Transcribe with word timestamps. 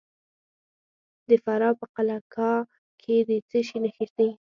د 1.29 1.31
فراه 1.43 1.73
په 1.79 1.85
قلعه 1.95 2.21
کاه 2.33 2.61
کې 3.01 3.15
د 3.27 3.31
څه 3.49 3.59
شي 3.67 3.77
نښې 3.83 4.07
دي؟ 4.15 4.29